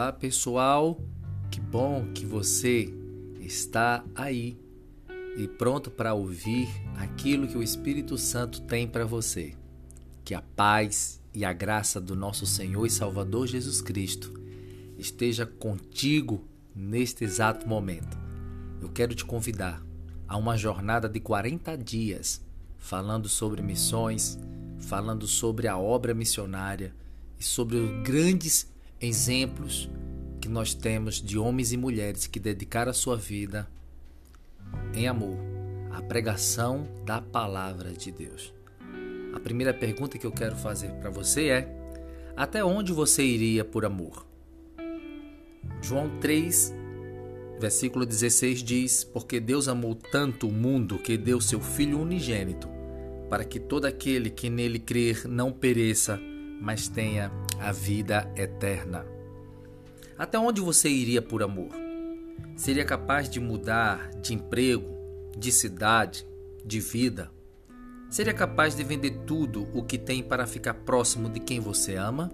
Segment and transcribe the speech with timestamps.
[0.00, 0.98] Olá, pessoal.
[1.50, 2.90] Que bom que você
[3.38, 4.58] está aí
[5.36, 9.52] e pronto para ouvir aquilo que o Espírito Santo tem para você.
[10.24, 14.32] Que a paz e a graça do nosso Senhor e Salvador Jesus Cristo
[14.96, 18.16] esteja contigo neste exato momento.
[18.80, 19.82] Eu quero te convidar
[20.26, 22.40] a uma jornada de 40 dias
[22.78, 24.38] falando sobre missões,
[24.78, 26.94] falando sobre a obra missionária
[27.38, 28.66] e sobre os grandes
[29.00, 29.88] exemplos
[30.40, 33.68] que nós temos de homens e mulheres que dedicaram a sua vida
[34.94, 35.38] em amor
[35.90, 38.52] à pregação da palavra de Deus.
[39.32, 41.68] A primeira pergunta que eu quero fazer para você é:
[42.36, 44.26] até onde você iria por amor?
[45.82, 46.74] João 3,
[47.58, 52.68] versículo 16 diz: Porque Deus amou tanto o mundo que deu seu Filho unigênito,
[53.28, 56.20] para que todo aquele que nele crer não pereça,
[56.60, 57.30] mas tenha
[57.60, 59.04] a vida eterna.
[60.16, 61.68] Até onde você iria por amor?
[62.56, 64.88] Seria capaz de mudar de emprego,
[65.36, 66.26] de cidade,
[66.64, 67.30] de vida?
[68.10, 72.30] Seria capaz de vender tudo o que tem para ficar próximo de quem você ama?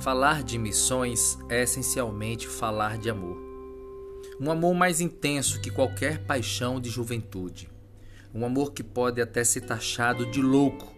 [0.00, 3.36] Falar de missões é essencialmente falar de amor.
[4.40, 7.68] Um amor mais intenso que qualquer paixão de juventude.
[8.34, 10.94] Um amor que pode até ser taxado de louco,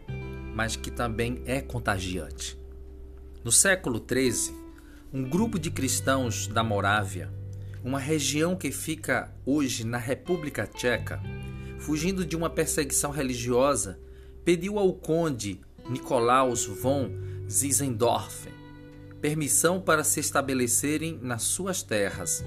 [0.55, 2.60] mas que também é contagiante.
[3.43, 4.55] No século XIII,
[5.13, 7.33] um grupo de cristãos da Morávia,
[7.83, 11.21] uma região que fica hoje na República Tcheca,
[11.79, 13.99] fugindo de uma perseguição religiosa,
[14.45, 17.11] pediu ao conde Nicolaus von
[17.49, 18.61] Zinzendorf
[19.21, 22.45] permissão para se estabelecerem nas suas terras,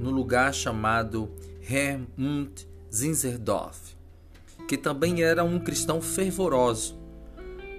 [0.00, 1.30] no lugar chamado
[1.68, 3.96] Hermund Zinzendorf,
[4.66, 6.98] que também era um cristão fervoroso.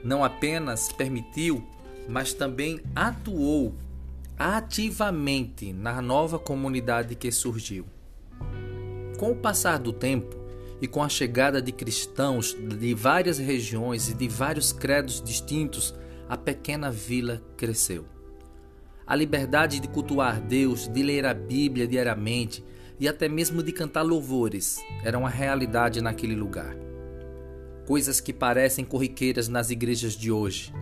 [0.04, 1.68] Não apenas permitiu,
[2.08, 3.74] mas também atuou
[4.38, 7.86] ativamente na nova comunidade que surgiu.
[9.18, 10.36] Com o passar do tempo
[10.82, 15.94] e com a chegada de cristãos de várias regiões e de vários credos distintos,
[16.30, 18.06] a pequena vila cresceu.
[19.06, 22.64] A liberdade de cultuar Deus, de ler a Bíblia diariamente
[23.00, 26.88] e até mesmo de cantar louvores era uma realidade naquele lugar
[27.88, 30.74] coisas que parecem corriqueiras nas igrejas de hoje,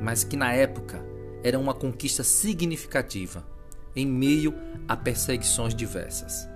[0.00, 1.04] mas que na época
[1.42, 3.46] eram uma conquista significativa
[3.94, 4.54] em meio
[4.86, 6.48] a perseguições diversas.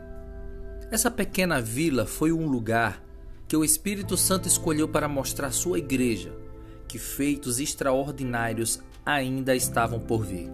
[0.90, 3.02] Essa pequena vila foi um lugar
[3.46, 6.32] que o Espírito Santo escolheu para mostrar sua igreja
[6.86, 10.50] que feitos extraordinários ainda estavam por vir.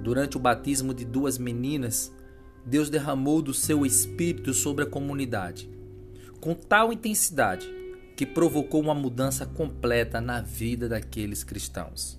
[0.00, 2.12] Durante o batismo de duas meninas,
[2.64, 5.68] Deus derramou do seu espírito sobre a comunidade,
[6.40, 7.68] com tal intensidade
[8.16, 12.18] que provocou uma mudança completa na vida daqueles cristãos.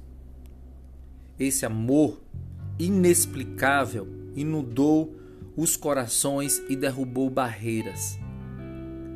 [1.40, 2.22] Esse amor
[2.78, 5.16] inexplicável inundou
[5.56, 8.20] os corações e derrubou barreiras.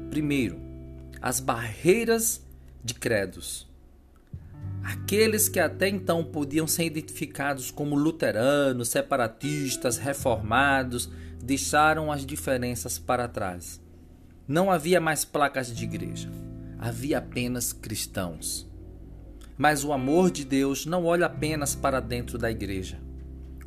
[0.09, 0.57] Primeiro,
[1.21, 2.41] as barreiras
[2.83, 3.67] de credos.
[4.81, 11.09] Aqueles que até então podiam ser identificados como luteranos, separatistas, reformados,
[11.43, 13.81] deixaram as diferenças para trás.
[14.47, 16.29] Não havia mais placas de igreja
[16.79, 18.67] havia apenas cristãos.
[19.57, 22.97] Mas o amor de Deus não olha apenas para dentro da igreja,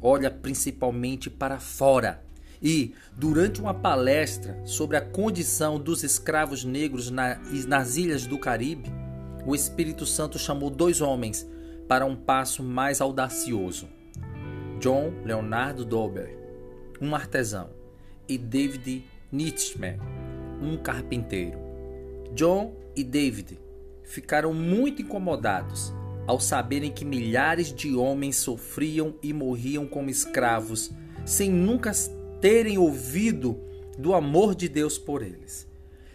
[0.01, 2.25] olha principalmente para fora.
[2.63, 8.89] E, durante uma palestra sobre a condição dos escravos negros nas ilhas do Caribe,
[9.45, 11.47] o Espírito Santo chamou dois homens
[11.89, 13.89] para um passo mais audacioso:
[14.81, 16.39] John Leonardo Dober,
[17.01, 17.71] um artesão,
[18.29, 19.77] e David Nietzsche,
[20.63, 21.62] um carpinteiro.
[22.35, 23.59] John e David
[24.05, 25.93] ficaram muito incomodados
[26.27, 30.91] ao saberem que milhares de homens sofriam e morriam como escravos
[31.25, 31.93] sem nunca
[32.41, 33.59] terem ouvido
[33.99, 35.67] do amor de Deus por eles.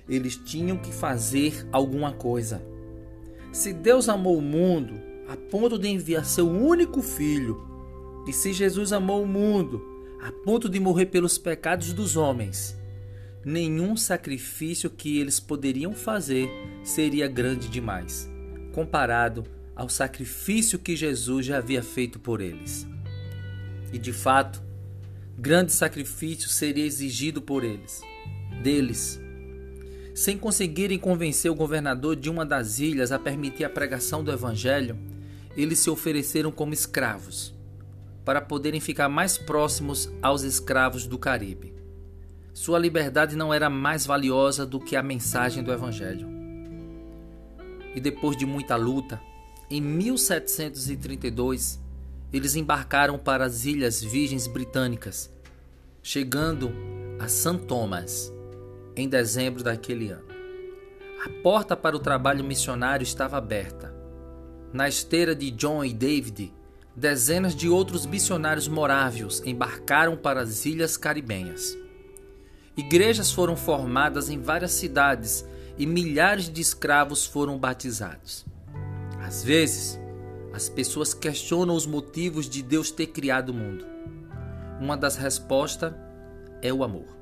[0.08, 2.62] Eles tinham que fazer alguma coisa.
[3.52, 4.94] Se Deus amou o mundo
[5.28, 7.66] a ponto de enviar seu único filho,
[8.28, 9.81] e se Jesus amou o mundo
[10.22, 12.78] a ponto de morrer pelos pecados dos homens,
[13.48, 16.52] nenhum sacrifício que eles poderiam fazer
[16.84, 18.30] seria grande demais,
[18.74, 22.86] comparado ao sacrifício que Jesus já havia feito por eles.
[23.94, 24.62] E de fato,
[25.38, 28.02] grande sacrifício seria exigido por eles,
[28.62, 29.18] deles.
[30.14, 35.00] Sem conseguirem convencer o governador de uma das ilhas a permitir a pregação do evangelho,
[35.56, 37.56] eles se ofereceram como escravos,
[38.26, 41.78] para poderem ficar mais próximos aos escravos do Caribe.
[42.57, 46.27] Sua liberdade não era mais valiosa do que a mensagem do Evangelho.
[47.94, 49.21] E depois de muita luta,
[49.69, 51.80] em 1732,
[52.33, 55.31] eles embarcaram para as Ilhas Virgens Britânicas,
[56.01, 56.74] chegando
[57.19, 57.59] a St.
[57.68, 58.33] Thomas
[58.95, 60.25] em dezembro daquele ano.
[61.24, 63.94] A porta para o trabalho missionário estava aberta.
[64.74, 66.51] Na esteira de John e David,
[66.95, 71.77] dezenas de outros missionários morávios embarcaram para as ilhas caribenhas.
[72.77, 75.44] Igrejas foram formadas em várias cidades
[75.79, 78.45] e milhares de escravos foram batizados.
[79.19, 80.00] Às vezes,
[80.53, 83.83] as pessoas questionam os motivos de Deus ter criado o mundo.
[84.79, 85.91] Uma das respostas
[86.62, 87.18] é o amor.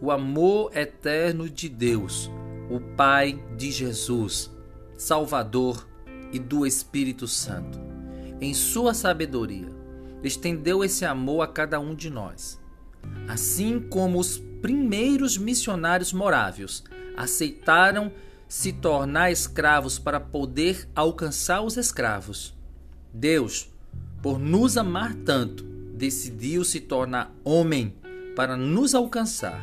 [0.00, 2.28] O amor eterno de Deus,
[2.68, 4.50] o Pai de Jesus,
[4.96, 5.86] Salvador
[6.32, 7.80] e do Espírito Santo.
[8.40, 9.68] Em sua sabedoria,
[10.22, 12.60] estendeu esse amor a cada um de nós.
[13.28, 16.84] Assim como os primeiros missionários morávios
[17.16, 18.12] aceitaram
[18.48, 22.54] se tornar escravos para poder alcançar os escravos.
[23.12, 23.70] Deus,
[24.22, 27.94] por nos amar tanto, decidiu se tornar homem
[28.34, 29.60] para nos alcançar.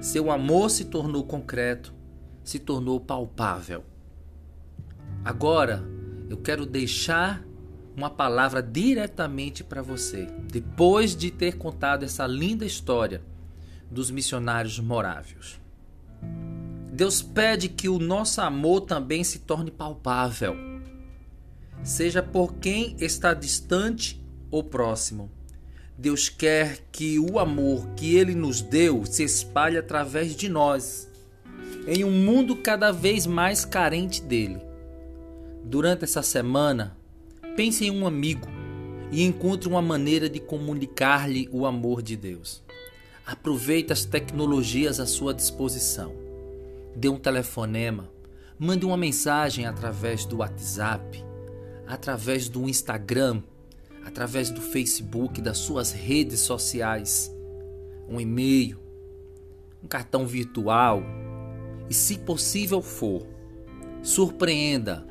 [0.00, 1.94] Seu amor se tornou concreto,
[2.42, 3.84] se tornou palpável.
[5.24, 5.82] Agora,
[6.28, 7.42] eu quero deixar
[7.96, 13.22] uma palavra diretamente para você, depois de ter contado essa linda história
[13.90, 15.60] dos missionários morávios.
[16.92, 20.56] Deus pede que o nosso amor também se torne palpável,
[21.82, 25.30] seja por quem está distante ou próximo.
[25.96, 31.08] Deus quer que o amor que Ele nos deu se espalhe através de nós,
[31.86, 34.60] em um mundo cada vez mais carente dele.
[35.64, 36.96] Durante essa semana,
[37.56, 38.48] pense em um amigo
[39.10, 42.62] e encontre uma maneira de comunicar-lhe o amor de Deus.
[43.26, 46.24] Aproveite as tecnologias à sua disposição
[46.94, 48.08] dê um telefonema,
[48.58, 51.24] mande uma mensagem através do WhatsApp,
[51.86, 53.42] através do Instagram,
[54.04, 57.34] através do Facebook, das suas redes sociais,
[58.08, 58.78] um e-mail,
[59.82, 61.02] um cartão virtual
[61.90, 63.26] e, se possível for,
[64.02, 65.04] surpreenda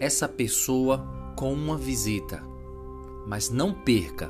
[0.00, 1.06] essa pessoa
[1.38, 2.42] com uma visita,
[3.24, 4.28] mas não perca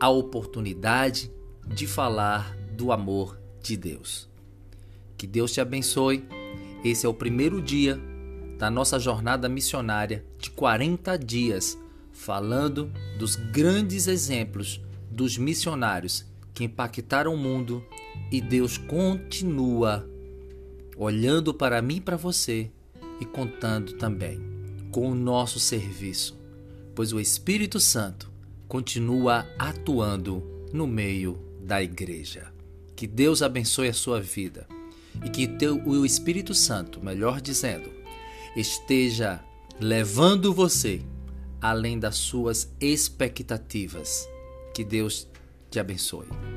[0.00, 1.30] a oportunidade
[1.66, 4.26] de falar do amor de Deus.
[5.18, 6.26] Que Deus te abençoe.
[6.82, 8.00] Esse é o primeiro dia
[8.58, 11.76] da nossa jornada missionária de 40 dias,
[12.10, 14.80] falando dos grandes exemplos
[15.10, 16.24] dos missionários
[16.54, 17.84] que impactaram o mundo
[18.32, 20.08] e Deus continua
[20.96, 22.70] olhando para mim e para você
[23.20, 24.40] e contando também
[24.90, 26.45] com o nosso serviço,
[26.96, 28.32] pois o Espírito Santo
[28.66, 32.50] continua atuando no meio da igreja.
[32.96, 34.66] Que Deus abençoe a sua vida
[35.22, 37.90] e que teu, o Espírito Santo, melhor dizendo,
[38.56, 39.44] esteja
[39.78, 41.02] levando você
[41.60, 44.26] além das suas expectativas.
[44.74, 45.28] Que Deus
[45.70, 46.55] te abençoe.